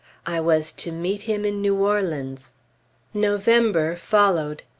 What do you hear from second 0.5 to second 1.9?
to meet him in New